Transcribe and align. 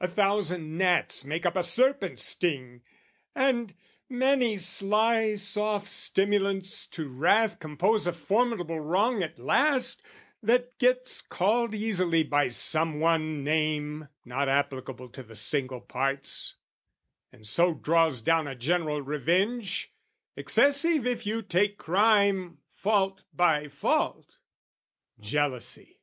A 0.00 0.08
thousand 0.08 0.76
gnats 0.76 1.24
make 1.24 1.46
up 1.46 1.54
a 1.54 1.62
serpent's 1.62 2.24
sting, 2.24 2.82
And 3.36 3.72
many 4.08 4.56
sly 4.56 5.36
soft 5.36 5.88
stimulants 5.88 6.88
to 6.88 7.08
wrath 7.08 7.60
Compose 7.60 8.08
a 8.08 8.12
formidable 8.12 8.80
wrong 8.80 9.22
at 9.22 9.38
last, 9.38 10.02
That 10.42 10.76
gets 10.80 11.20
called 11.22 11.72
easily 11.72 12.24
by 12.24 12.48
some 12.48 12.98
one 12.98 13.44
name 13.44 14.08
Not 14.24 14.48
applicable 14.48 15.08
to 15.10 15.22
the 15.22 15.36
single 15.36 15.80
parts, 15.82 16.56
And 17.30 17.46
so 17.46 17.72
draws 17.72 18.20
down 18.20 18.48
a 18.48 18.56
general 18.56 19.00
revenge, 19.02 19.92
Excessive 20.36 21.06
if 21.06 21.26
you 21.26 21.42
take 21.42 21.78
crime, 21.78 22.58
fault 22.74 23.22
by 23.32 23.68
fault. 23.68 24.38
Jealousy! 25.20 26.00